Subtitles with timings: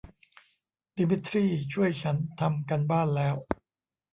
[0.93, 3.35] เดมิทรี่ช่วยฉันทำการบ้านแล้ว